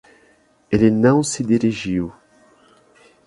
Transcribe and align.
Ele 0.71 0.89
não 0.89 1.21
se 1.21 1.43
dirigiu. 1.43 2.11